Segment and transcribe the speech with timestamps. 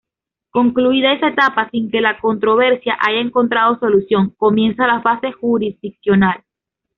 [0.49, 6.41] Concluida esa etapa sin que la controversia haya encontrado solución, comienza la fase jurisdiccional.